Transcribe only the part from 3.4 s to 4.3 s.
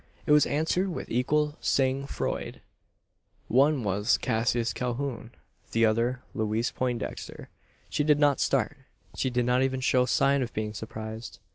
"One was